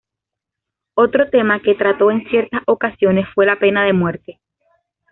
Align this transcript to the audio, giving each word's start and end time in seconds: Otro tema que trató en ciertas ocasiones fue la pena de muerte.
Otro 0.95 1.29
tema 1.29 1.61
que 1.61 1.75
trató 1.75 2.09
en 2.09 2.27
ciertas 2.27 2.63
ocasiones 2.65 3.27
fue 3.35 3.45
la 3.45 3.59
pena 3.59 3.83
de 3.85 3.93
muerte. 3.93 4.39